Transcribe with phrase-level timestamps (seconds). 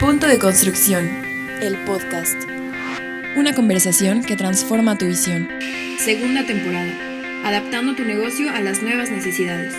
[0.00, 1.04] Punto de construcción.
[1.60, 2.40] El podcast.
[3.36, 5.48] Una conversación que transforma tu visión.
[5.98, 6.92] Segunda temporada.
[7.44, 9.74] Adaptando tu negocio a las nuevas necesidades.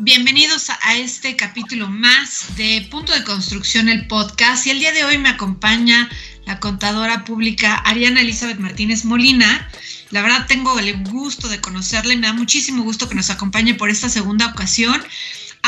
[0.00, 4.66] Bienvenidos a este capítulo más de Punto de Construcción, el podcast.
[4.66, 6.10] Y el día de hoy me acompaña
[6.46, 9.68] la contadora pública Ariana Elizabeth Martínez Molina.
[10.10, 13.74] La verdad tengo el gusto de conocerla y me da muchísimo gusto que nos acompañe
[13.74, 15.02] por esta segunda ocasión.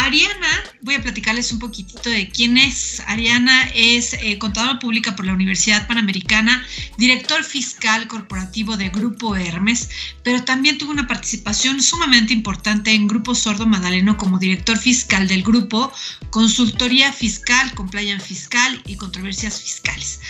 [0.01, 3.03] Ariana, voy a platicarles un poquitito de quién es.
[3.07, 6.65] Ariana es eh, contadora pública por la Universidad Panamericana,
[6.97, 9.91] director fiscal corporativo de Grupo Hermes,
[10.23, 15.43] pero también tuvo una participación sumamente importante en Grupo Sordo Madaleno como director fiscal del
[15.43, 15.93] grupo,
[16.31, 20.21] consultoría fiscal, compliance fiscal y controversias fiscales.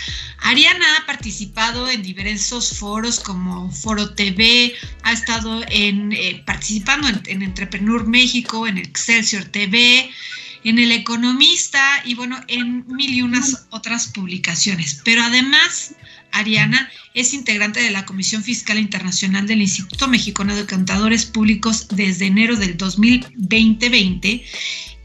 [0.41, 7.21] Ariana ha participado en diversos foros como Foro TV, ha estado en, eh, participando en,
[7.25, 13.67] en Entrepreneur México, en Excelsior TV, en El Economista y bueno, en mil y unas
[13.69, 15.01] otras publicaciones.
[15.03, 15.95] Pero además,
[16.31, 22.27] Ariana es integrante de la Comisión Fiscal Internacional del Instituto Mexicano de Contadores Públicos desde
[22.27, 24.45] enero del 2020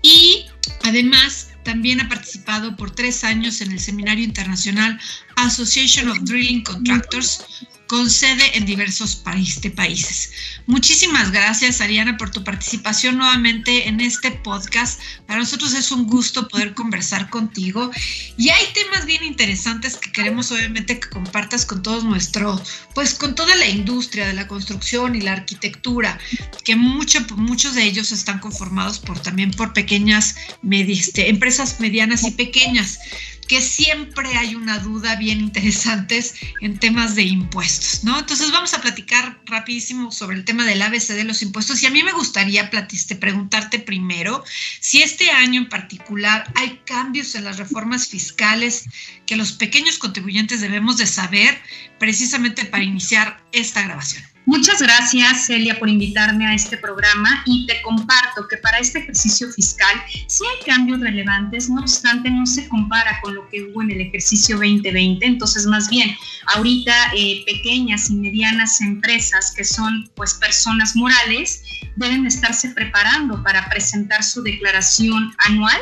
[0.03, 0.45] y
[0.83, 5.01] además también ha participado por tres años en el Seminario Internacional
[5.37, 10.33] Association of Drilling Contractors, con sede en diversos países.
[10.67, 15.01] Muchísimas gracias, Ariana, por tu participación nuevamente en este podcast.
[15.27, 17.91] Para nosotros es un gusto poder conversar contigo.
[18.37, 22.61] Y hay temas bien interesantes que queremos, obviamente, que compartas con todos nuestro,
[22.95, 26.19] pues con toda la industria de la construcción y la arquitectura,
[26.65, 30.37] que mucho, muchos de ellos están conformados por también por pequeñas,
[30.71, 32.99] este, empresas medianas y pequeñas
[33.47, 38.19] que siempre hay una duda bien interesantes en temas de impuestos, ¿no?
[38.19, 41.91] Entonces vamos a platicar rapidísimo sobre el tema del ABC de los impuestos y a
[41.91, 44.45] mí me gustaría platiste, preguntarte primero
[44.81, 48.85] si este año en particular hay cambios en las reformas fiscales
[49.27, 51.61] que los pequeños contribuyentes debemos de saber
[51.99, 54.25] precisamente para iniciar esta grabación.
[54.47, 59.51] Muchas gracias, Celia, por invitarme a este programa y te comparto que para este ejercicio
[59.51, 59.95] fiscal
[60.27, 64.01] sí hay cambios relevantes, no obstante no se compara con lo que hubo en el
[64.01, 66.17] ejercicio 2020, entonces más bien
[66.55, 71.64] ahorita eh, pequeñas y medianas empresas que son pues personas morales
[71.97, 75.79] deben estarse preparando para presentar su declaración anual,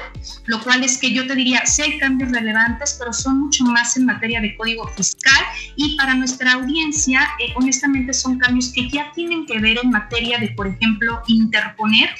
[0.47, 3.97] lo cual es que yo te diría, sí hay cambios relevantes, pero son mucho más
[3.97, 5.45] en materia de código fiscal
[5.77, 10.39] y para nuestra audiencia, eh, honestamente son cambios que ya tienen que ver en materia
[10.39, 12.11] de, por ejemplo, interponer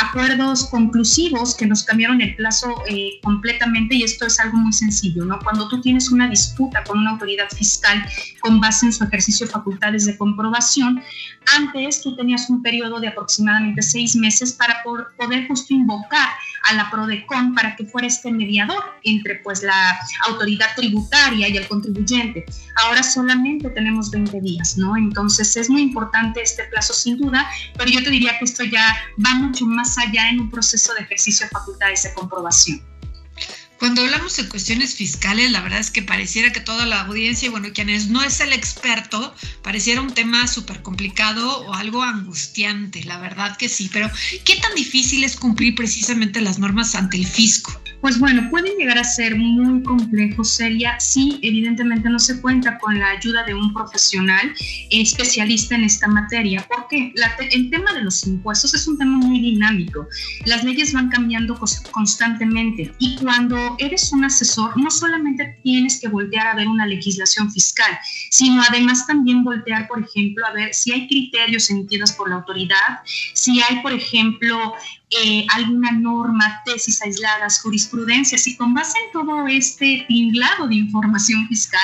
[0.00, 5.24] acuerdos conclusivos que nos cambiaron el plazo eh, completamente y esto es algo muy sencillo,
[5.24, 5.38] ¿no?
[5.40, 8.04] Cuando tú tienes una disputa con una autoridad fiscal
[8.40, 11.02] con base en su ejercicio de facultades de comprobación,
[11.56, 13.39] antes tú tenías un periodo de aproximadamente
[13.80, 16.28] seis meses para poder justo invocar
[16.64, 21.66] a la PRODECON para que fuera este mediador entre pues la autoridad tributaria y el
[21.68, 22.44] contribuyente.
[22.84, 24.96] Ahora solamente tenemos 20 días, ¿no?
[24.96, 28.96] Entonces es muy importante este plazo sin duda, pero yo te diría que esto ya
[29.24, 32.89] va mucho más allá en un proceso de ejercicio de facultades de comprobación.
[33.80, 37.48] Cuando hablamos de cuestiones fiscales, la verdad es que pareciera que toda la audiencia, y
[37.48, 43.16] bueno, quienes no es el experto, pareciera un tema súper complicado o algo angustiante, la
[43.16, 44.10] verdad que sí, pero
[44.44, 47.79] ¿qué tan difícil es cumplir precisamente las normas ante el fisco?
[48.00, 52.98] Pues bueno, pueden llegar a ser muy complejos, Celia, si evidentemente no se cuenta con
[52.98, 54.54] la ayuda de un profesional
[54.90, 57.12] especialista en esta materia, porque
[57.52, 60.08] el tema de los impuestos es un tema muy dinámico.
[60.46, 61.60] Las leyes van cambiando
[61.92, 67.52] constantemente y cuando eres un asesor, no solamente tienes que voltear a ver una legislación
[67.52, 67.98] fiscal,
[68.30, 73.00] sino además también voltear, por ejemplo, a ver si hay criterios emitidos por la autoridad,
[73.34, 74.74] si hay, por ejemplo,
[75.10, 81.48] eh, alguna norma, tesis aisladas, jurisprudencias y con base en todo este tinglado de información
[81.48, 81.80] fiscal,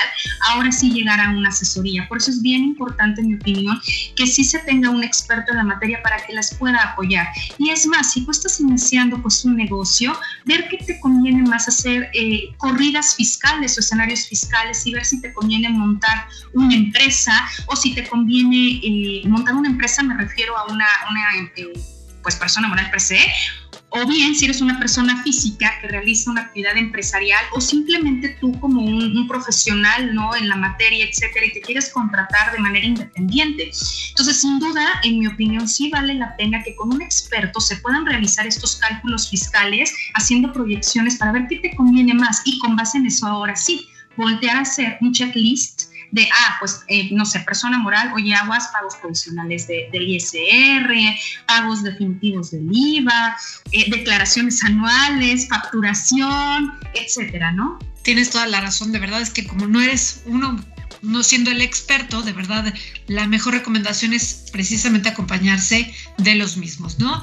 [0.51, 2.07] ahora sí llegar a una asesoría.
[2.09, 3.81] Por eso es bien importante, en mi opinión,
[4.15, 7.27] que sí se tenga un experto en la materia para que las pueda apoyar.
[7.59, 11.69] Y es más, si tú estás iniciando pues un negocio, ver qué te conviene más
[11.69, 17.33] hacer eh, corridas fiscales o escenarios fiscales y ver si te conviene montar una empresa
[17.67, 21.96] o si te conviene eh, montar una empresa, me refiero a una, una
[22.27, 23.01] pues persona moral per
[23.91, 28.51] o bien si eres una persona física que realiza una actividad empresarial o simplemente tú
[28.59, 33.71] como un, profesional no en la materia etcétera y te quieres contratar de manera independiente.
[34.09, 37.77] Entonces sin duda en mi opinión sí vale la pena que con un experto se
[37.77, 42.75] puedan realizar estos cálculos fiscales haciendo proyecciones para ver qué te conviene más y con
[42.75, 47.25] base en eso ahora sí voltear a hacer un checklist de, ah, pues, eh, no
[47.25, 50.95] sé, persona moral, oye, aguas, pagos provisionales de, del ISR,
[51.47, 53.37] pagos definitivos del IVA,
[53.73, 57.79] eh, declaraciones anuales, facturación, etcétera, ¿no?
[58.03, 60.59] Tienes toda la razón, de verdad es que como no eres uno
[61.03, 62.73] no siendo el experto, de verdad,
[63.07, 67.23] la mejor recomendación es precisamente acompañarse de los mismos, ¿no?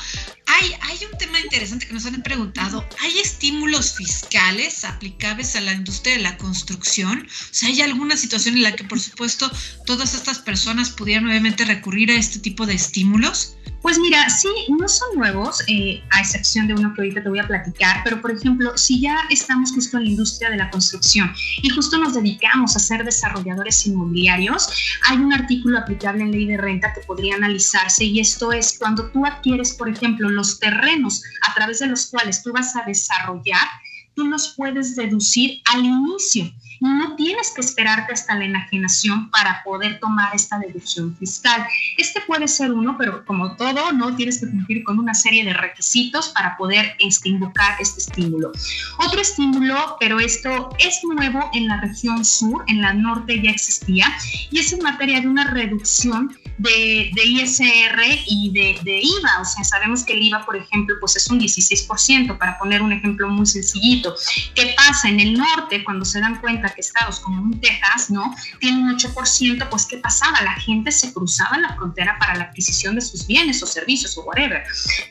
[0.56, 5.74] Hay, hay un tema interesante que nos han preguntado, ¿hay estímulos fiscales aplicables a la
[5.74, 7.26] industria de la construcción?
[7.26, 9.52] O sea, ¿hay alguna situación en la que, por supuesto,
[9.88, 13.56] todas estas personas pudieran obviamente recurrir a este tipo de estímulos?
[13.84, 17.40] Pues mira, sí, no son nuevos, eh, a excepción de uno que ahorita te voy
[17.40, 21.34] a platicar, pero por ejemplo, si ya estamos justo en la industria de la construcción
[21.62, 24.70] y justo nos dedicamos a ser desarrolladores inmobiliarios,
[25.10, 29.12] hay un artículo aplicable en ley de renta que podría analizarse y esto es cuando
[29.12, 33.68] tú adquieres, por ejemplo, los terrenos a través de los cuales tú vas a desarrollar,
[34.16, 36.52] tú los puedes deducir al inicio
[36.84, 41.66] no tienes que esperarte hasta la enajenación para poder tomar esta deducción fiscal.
[41.98, 45.54] Este puede ser uno, pero como todo, no tienes que cumplir con una serie de
[45.54, 48.52] requisitos para poder este, invocar este estímulo.
[49.00, 54.08] Otro estímulo, pero esto es nuevo en la región sur, en la norte ya existía,
[54.52, 59.42] y es en materia de una reducción de, ISR y de, de, IVA.
[59.42, 62.94] O sea, sabemos que el IVA, por ejemplo, pues es un 16%, para poner un
[62.94, 64.16] ejemplo muy sencillito.
[64.56, 68.36] ¿Qué pasa en el norte cuando se dan cuenta que estados como un Texas, ¿no?
[68.60, 70.42] Tienen un 8%, pues ¿qué pasaba?
[70.42, 74.22] La gente se cruzaba la frontera para la adquisición de sus bienes o servicios o
[74.24, 74.64] whatever.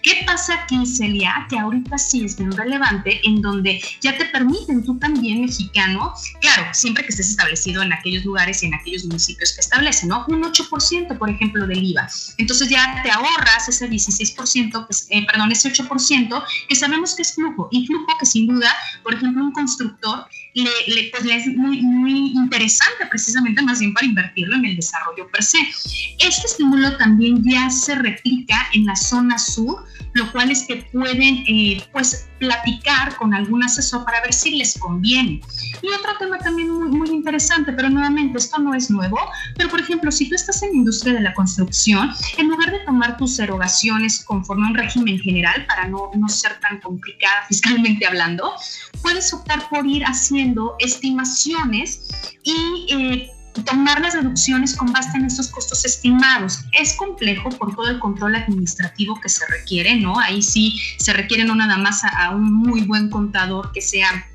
[0.03, 1.47] ¿Qué pasa aquí, Celia?
[1.49, 6.67] Que ahorita sí es bien relevante, en donde ya te permiten tú también, mexicano, claro,
[6.73, 10.25] siempre que estés establecido en aquellos lugares y en aquellos municipios que establecen, ¿no?
[10.29, 12.08] Un 8%, por ejemplo, del IVA.
[12.38, 17.34] Entonces ya te ahorras ese 16%, pues, eh, perdón, ese 8%, que sabemos que es
[17.34, 21.82] flujo, y flujo que sin duda, por ejemplo, un constructor le, le, pues, le muy,
[21.82, 25.58] muy interesante precisamente más bien para invertirlo en el desarrollo per se.
[26.19, 31.44] Este estímulo también ya se replica en la zona sur, lo cual es que pueden
[31.49, 35.40] eh, pues platicar con algún asesor para ver si les conviene.
[35.81, 39.19] Y otro tema también muy, muy interesante, pero nuevamente esto no es nuevo,
[39.56, 43.17] pero por ejemplo, si tú estás en industria de la construcción, en lugar de tomar
[43.17, 48.53] tus erogaciones conforme a un régimen general, para no, no ser tan complicada fiscalmente hablando,
[49.03, 52.09] puedes optar por ir haciendo estimaciones
[52.45, 53.31] y eh,
[53.65, 56.61] tomar las deducciones con base en esos costos estimados.
[56.73, 60.19] Es complejo por todo el control administrativo que se requiere, ¿no?
[60.19, 64.27] Ahí sí se requiere no nada más a, un muy buen contador que sea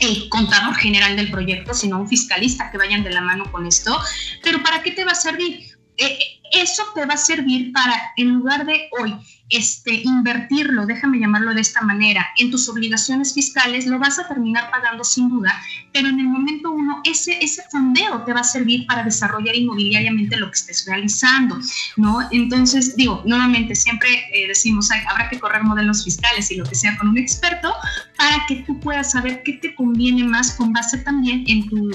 [0.00, 3.98] el contador general del proyecto, sino un fiscalista que vayan de la mano con esto.
[4.42, 5.77] Pero ¿para qué te va a servir?
[5.98, 9.14] Eh, eso te va a servir para, en lugar de hoy,
[9.50, 14.70] este, invertirlo, déjame llamarlo de esta manera, en tus obligaciones fiscales, lo vas a terminar
[14.70, 15.54] pagando sin duda,
[15.92, 20.36] pero en el momento uno, ese, ese fondeo te va a servir para desarrollar inmobiliariamente
[20.36, 21.58] lo que estés realizando,
[21.96, 22.20] ¿no?
[22.30, 26.96] Entonces, digo, nuevamente, siempre eh, decimos, habrá que correr modelos fiscales y lo que sea
[26.98, 27.72] con un experto
[28.16, 31.90] para que tú puedas saber qué te conviene más con base también en tu,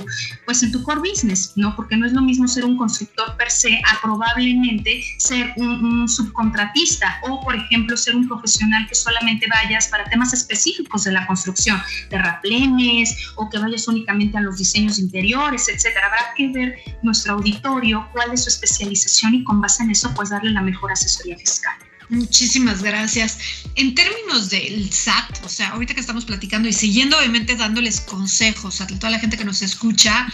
[0.45, 1.75] pues en tu core business, ¿no?
[1.75, 6.09] Porque no es lo mismo ser un constructor per se a probablemente ser un, un
[6.09, 11.25] subcontratista o por ejemplo, ser un profesional que solamente vayas para temas específicos de la
[11.27, 16.07] construcción, terraplenes o que vayas únicamente a los diseños interiores, etcétera.
[16.07, 20.29] Habrá que ver nuestro auditorio, cuál es su especialización y con base en eso, pues
[20.29, 21.75] darle la mejor asesoría fiscal.
[22.09, 23.39] Muchísimas gracias.
[23.75, 28.81] En términos del SAT, o sea, ahorita que estamos platicando y siguiendo obviamente dándoles consejos
[28.81, 30.27] a toda la gente que nos escucha,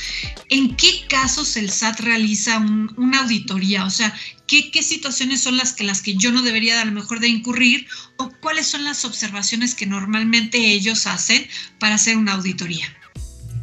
[0.49, 2.57] ¿en qué casos el SAT realiza
[2.97, 3.85] una auditoría?
[3.85, 4.13] O sea,
[4.47, 7.27] ¿qué, ¿qué, situaciones son las que, las que yo no debería a lo mejor de
[7.27, 11.47] incurrir o cuáles son las observaciones que normalmente ellos hacen
[11.79, 12.95] para hacer una auditoría?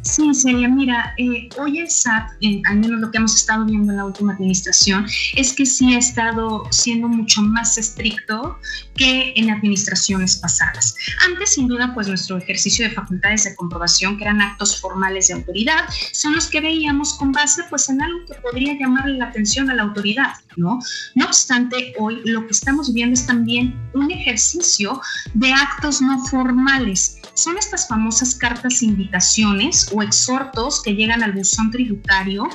[0.07, 2.31] Sí, sería, mira, eh, hoy el SAT,
[2.69, 5.99] al menos lo que hemos estado viendo en la última administración, es que sí ha
[5.99, 8.57] estado siendo mucho más estricto
[8.95, 10.95] que en administraciones pasadas.
[11.27, 15.35] Antes, sin duda, pues nuestro ejercicio de facultades de comprobación, que eran actos formales de
[15.35, 15.81] autoridad,
[16.13, 19.75] son los que veíamos con base pues en algo que podría llamarle la atención a
[19.75, 20.79] la autoridad, ¿no?
[21.15, 25.01] No obstante, hoy lo que estamos viendo es también un ejercicio
[25.33, 27.19] de actos no formales.
[27.33, 32.47] Son estas famosas cartas invitaciones o exhortos que llegan al buzón tributario.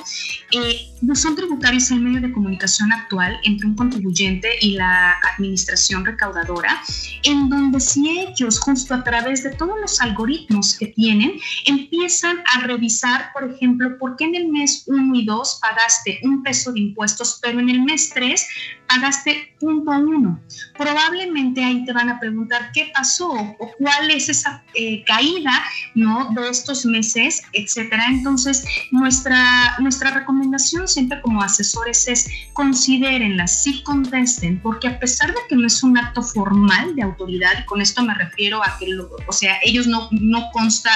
[0.50, 6.04] Eh, buzón tributario es el medio de comunicación actual entre un contribuyente y la administración
[6.04, 6.82] recaudadora,
[7.23, 11.32] en donde si ellos, justo a través de todos los algoritmos que tienen,
[11.66, 16.42] empiezan a revisar, por ejemplo, por qué en el mes 1 y 2 pagaste un
[16.42, 18.47] peso de impuestos, pero en el mes mes 3
[18.93, 20.41] pagaste punto uno.
[20.77, 25.53] Probablemente ahí te van a preguntar qué pasó o cuál es esa eh, caída
[25.95, 26.31] ¿no?
[26.35, 28.05] de estos meses, etcétera.
[28.11, 35.41] Entonces, nuestra, nuestra recomendación siempre como asesores es considérenlas, sí contesten, porque a pesar de
[35.49, 38.89] que no es un acto formal de autoridad, con esto me refiero a que,
[39.27, 40.91] o sea, ellos no, no consta,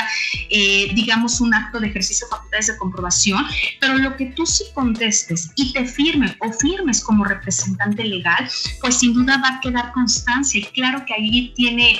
[0.50, 3.44] eh, digamos, un acto de ejercicio de facultades de comprobación,
[3.80, 6.52] pero lo que tú sí contestes y te firme o
[6.86, 8.48] firmes como representante legal,
[8.80, 11.98] pues sin duda va a quedar constancia y claro que ahí tiene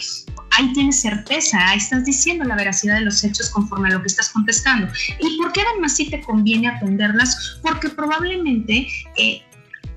[0.59, 4.07] ahí tienes certeza, ahí estás diciendo la veracidad de los hechos conforme a lo que
[4.07, 4.91] estás contestando.
[5.21, 7.59] ¿Y por qué además sí te conviene atenderlas?
[7.63, 9.43] Porque probablemente eh,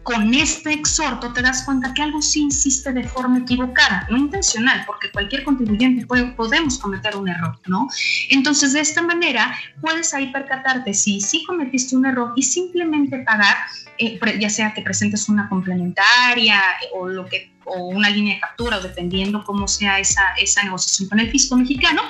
[0.09, 4.83] con este exhorto te das cuenta que algo sí insiste de forma equivocada, no intencional,
[4.87, 7.87] porque cualquier contribuyente puede, podemos cometer un error, ¿no?
[8.31, 13.55] Entonces, de esta manera, puedes ahí percatarte si sí cometiste un error y simplemente pagar,
[13.99, 16.59] eh, ya sea que presentes una complementaria
[16.95, 21.09] o lo que o una línea de captura, o dependiendo cómo sea esa, esa negociación
[21.09, 22.01] con el fisco mexicano,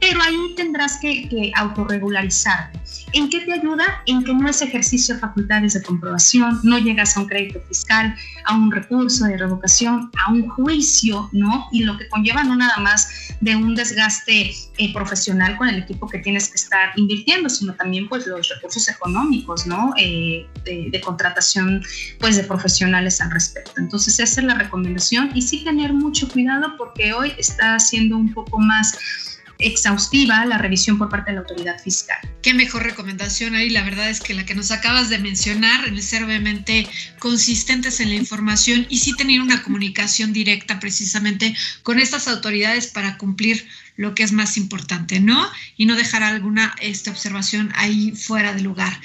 [0.00, 2.78] pero ahí tendrás que, que autorregularizarte.
[3.12, 4.02] ¿En qué te ayuda?
[4.06, 8.14] En que no es ejercicio de facultades de comprobación, no llegas a un crédito fiscal,
[8.44, 11.68] a un recurso de revocación, a un juicio, ¿no?
[11.72, 16.08] Y lo que conlleva no nada más de un desgaste eh, profesional con el equipo
[16.08, 19.92] que tienes que estar invirtiendo, sino también pues los recursos económicos, ¿no?
[19.98, 21.82] Eh, de, de, contratación
[22.18, 23.72] pues de profesionales al respecto.
[23.76, 28.32] Entonces esa es la recomendación y sí tener mucho cuidado porque hoy está siendo un
[28.32, 32.18] poco más exhaustiva la revisión por parte de la autoridad fiscal.
[32.42, 36.02] Qué mejor recomendación, ahí la verdad es que la que nos acabas de mencionar, el
[36.02, 36.86] ser obviamente
[37.18, 43.16] consistentes en la información y sí tener una comunicación directa precisamente con estas autoridades para
[43.18, 45.50] cumplir lo que es más importante, ¿no?
[45.76, 49.00] Y no dejar alguna esta observación ahí fuera de lugar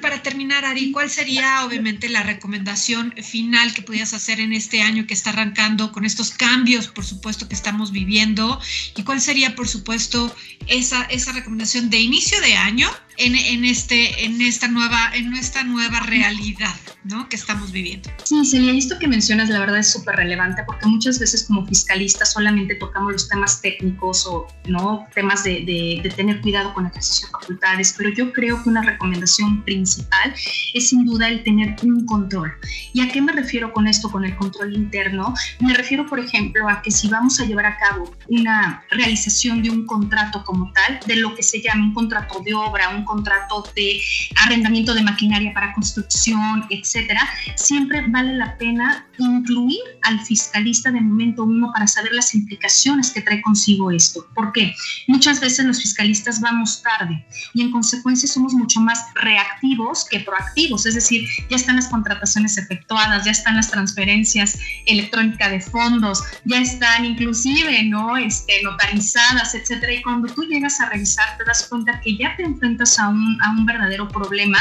[0.00, 5.06] para terminar, Ari, ¿cuál sería obviamente la recomendación final que pudieras hacer en este año
[5.06, 8.58] que está arrancando con estos cambios, por supuesto, que estamos viviendo?
[8.96, 10.34] ¿Y cuál sería, por supuesto,
[10.66, 15.64] esa, esa recomendación de inicio de año en, en, este, en, esta nueva, en nuestra
[15.64, 17.28] nueva realidad ¿no?
[17.28, 18.10] que estamos viviendo.
[18.24, 22.32] Sí, Celia, esto que mencionas la verdad es súper relevante porque muchas veces como fiscalistas
[22.32, 25.06] solamente tocamos los temas técnicos o ¿no?
[25.14, 28.68] temas de, de, de tener cuidado con el ejercicio de facultades, pero yo creo que
[28.68, 30.34] una recomendación principal
[30.74, 32.52] es sin duda el tener un control.
[32.92, 35.34] ¿Y a qué me refiero con esto, con el control interno?
[35.60, 39.70] Me refiero, por ejemplo, a que si vamos a llevar a cabo una realización de
[39.70, 43.64] un contrato como tal, de lo que se llama un contrato de obra, un contrato
[43.74, 44.00] de
[44.44, 51.44] arrendamiento de maquinaria para construcción, etcétera, siempre vale la pena incluir al fiscalista de momento
[51.44, 54.26] uno para saber las implicaciones que trae consigo esto.
[54.34, 54.74] ¿Por qué?
[55.06, 60.86] Muchas veces los fiscalistas vamos tarde y en consecuencia somos mucho más reactivos que proactivos,
[60.86, 66.58] es decir, ya están las contrataciones efectuadas, ya están las transferencias electrónicas de fondos, ya
[66.58, 68.16] están inclusive, ¿no?
[68.16, 69.94] Este, notarizadas, etcétera.
[69.94, 73.66] Y cuando tú llegas a revisar, te das cuenta que ya te enfrentas a un,
[73.66, 74.58] verdadero problema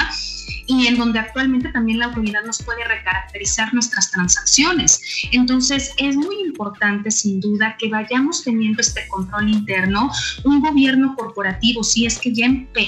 [0.67, 4.99] y en donde actualmente también la autoridad nos puede recaracterizar nuestras transacciones.
[5.31, 10.09] Entonces, es muy importante, sin duda, que vayamos teniendo este control interno.
[10.43, 12.47] Un gobierno corporativo, si es que ya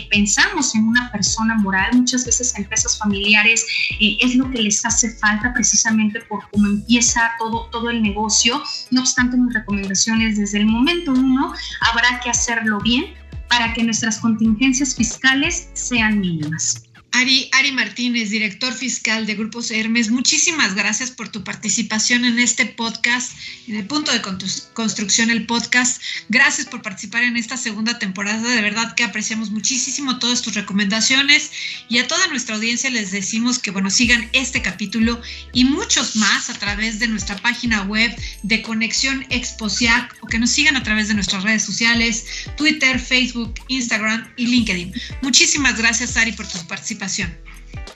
[0.10, 3.63] pensamos en una persona moral, muchas veces a empresas familiares
[4.00, 8.62] eh, es lo que les hace falta precisamente por cómo empieza todo, todo el negocio.
[8.89, 11.54] No obstante, mis recomendaciones desde el momento uno,
[11.92, 13.13] habrá que hacerlo bien
[13.50, 16.87] para que nuestras contingencias fiscales sean mínimas.
[17.18, 22.68] Ari, Ari Martínez, director fiscal de Grupos Hermes, muchísimas gracias por tu participación en este
[22.68, 23.32] podcast,
[23.68, 26.00] en el punto de construcción, el podcast.
[26.30, 28.48] Gracias por participar en esta segunda temporada.
[28.54, 31.50] De verdad que apreciamos muchísimo todas tus recomendaciones
[31.90, 35.20] y a toda nuestra audiencia les decimos que, bueno, sigan este capítulo
[35.54, 40.52] y muchos más a través de nuestra página web de Conexión Exposiac o que nos
[40.52, 42.26] sigan a través de nuestras redes sociales,
[42.58, 44.94] Twitter, Facebook, Instagram y LinkedIn.
[45.24, 47.07] Muchísimas gracias, Ari, por tu participación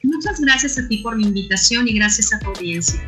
[0.03, 3.01] Muchas gracias a ti por la invitación y gracias a tu audiencia.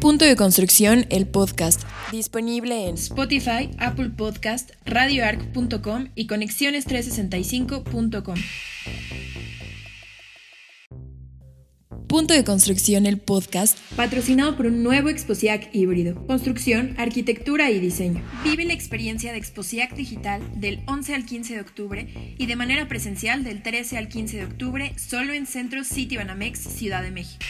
[0.00, 1.82] Punto de construcción, el podcast,
[2.12, 8.34] disponible en Spotify, Apple Podcast, radioarc.com y conexiones365.com.
[12.14, 16.14] Punto de Construcción, el podcast, patrocinado por un nuevo Exposiac híbrido.
[16.28, 18.22] Construcción, arquitectura y diseño.
[18.44, 22.86] Vive la experiencia de Exposiac Digital del 11 al 15 de octubre y de manera
[22.86, 27.44] presencial del 13 al 15 de octubre solo en Centro City Banamex, Ciudad de México.